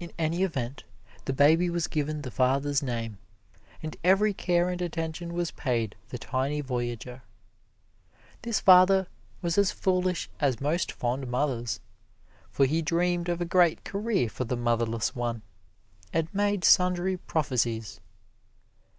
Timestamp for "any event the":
0.18-1.32